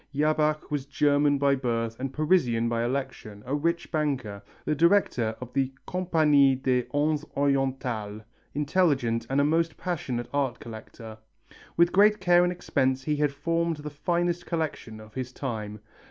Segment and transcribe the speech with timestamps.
[0.15, 5.35] Jabach was a German by birth and Parisian by election, a rich banker, the director
[5.39, 8.23] of the Compagnie des Indes Orientales,
[8.55, 11.19] intelligent and a most passioned art collector.
[11.77, 15.81] With great care and expense he had formed the finest collection of his time.